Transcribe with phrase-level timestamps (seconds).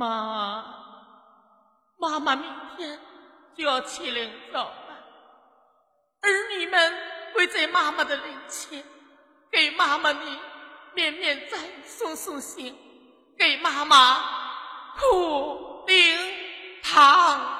[0.00, 0.64] 妈，
[1.98, 2.98] 妈妈明天
[3.54, 4.96] 就要起灵走了，
[6.22, 6.94] 儿女们
[7.34, 8.82] 会在妈妈的灵前
[9.50, 10.38] 给妈妈你
[10.94, 12.74] 面面赞，送送行，
[13.38, 16.18] 给妈妈哭灵
[16.82, 17.59] 堂。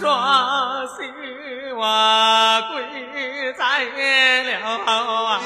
[0.00, 3.84] 双喜哇，贵在
[4.44, 5.40] 了哇。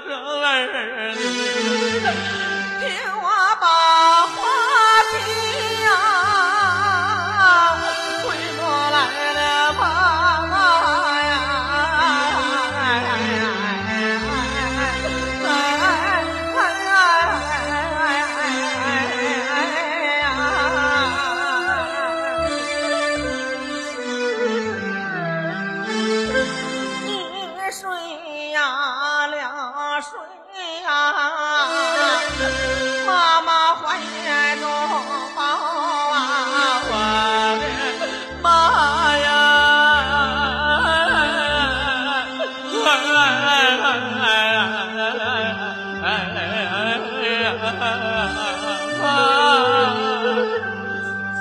[0.00, 1.20] 这儿子，
[2.80, 2.88] 听
[3.20, 3.28] 我
[3.60, 4.23] 把。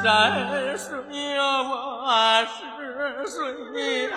[0.04, 0.10] 是
[0.78, 1.40] 谁呀？
[1.64, 4.14] 我是谁呀？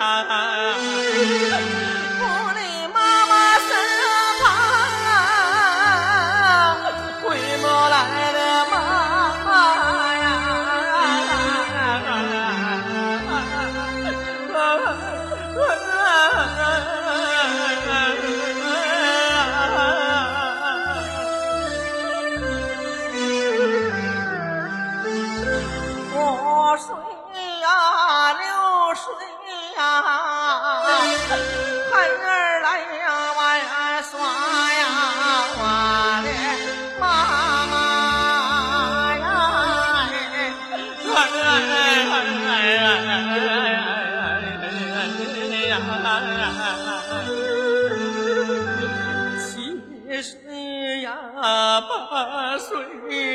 [51.39, 52.69] 八岁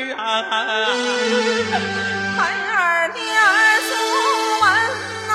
[0.09, 0.15] 呀，
[2.35, 2.39] 孩
[2.75, 2.77] 儿
[3.13, 3.21] 念
[3.87, 3.89] 书
[4.61, 4.65] 文
[5.27, 5.31] 呐，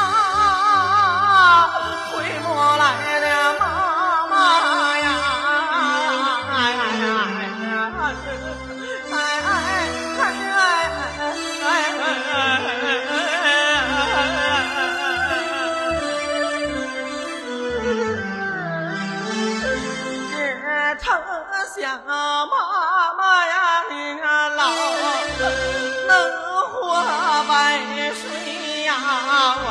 [2.11, 2.13] 回
[2.43, 2.47] 不
[2.77, 2.83] 来
[3.21, 3.27] 了
[3.59, 3.63] 妈
[4.27, 4.33] 妈
[4.99, 5.07] 呀，
[6.53, 6.53] 哎
[8.25, 8.27] 只
[21.81, 23.85] 想妈妈呀，
[24.57, 24.61] 老
[26.09, 26.11] 能
[26.73, 26.75] 活
[27.49, 27.53] 百
[28.13, 28.21] 岁
[28.83, 28.91] 呀，
[29.63, 29.67] 我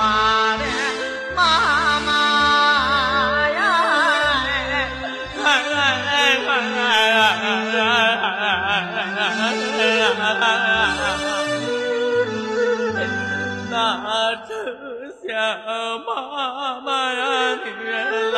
[0.57, 0.63] 的
[1.35, 1.39] 妈
[1.99, 2.09] 妈
[3.49, 3.59] 呀，
[13.69, 13.75] 那
[14.47, 14.49] 真
[15.27, 15.29] 想
[16.05, 16.09] 妈
[16.79, 17.21] 妈呀，
[17.65, 17.95] 女儿
[18.31, 18.35] 郎，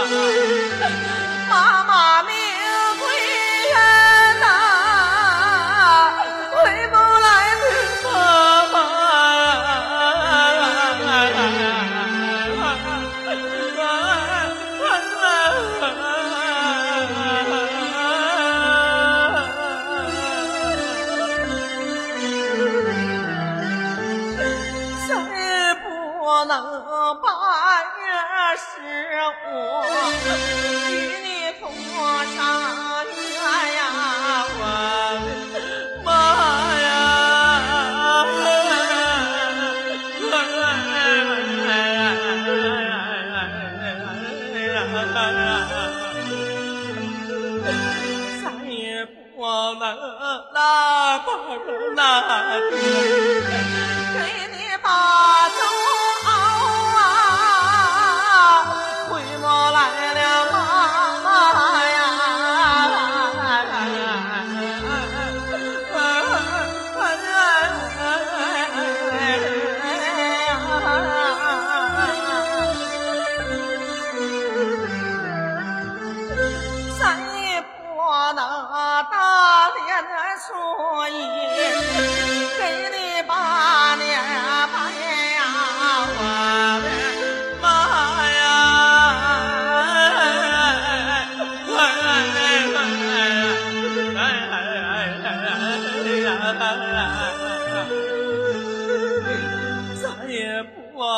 [1.49, 1.93] 妈妈
[2.23, 2.33] 命
[29.49, 29.57] 十五
[30.91, 30.93] 与
[31.25, 31.27] 你
[31.59, 31.61] 同
[32.35, 32.37] 上
[33.03, 33.09] 月
[33.73, 33.81] 呀，
[34.59, 34.61] 我
[35.53, 35.57] 的
[36.03, 36.07] 妈
[36.77, 36.85] 呀！
[48.43, 49.09] 再也不
[49.79, 49.81] 能
[50.53, 51.27] 拉把
[51.95, 51.99] 那
[54.13, 54.17] 给
[54.51, 54.87] 你把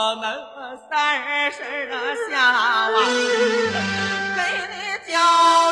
[0.02, 0.28] 不能
[0.90, 0.92] 三
[1.52, 1.62] 十
[2.32, 2.90] 下啊，
[4.36, 4.76] 给你
[5.06, 5.14] 交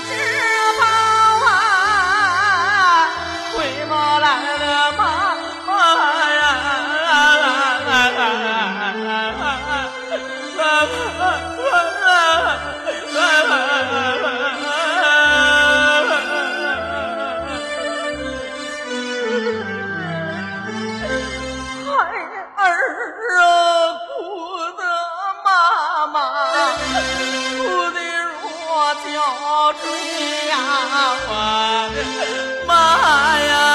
[0.01, 0.05] 纸
[0.79, 0.83] 吧
[29.49, 30.53] 如胶水呀，
[31.27, 31.31] 我
[31.95, 31.97] 的
[32.67, 32.71] 妈
[33.39, 33.68] 呀！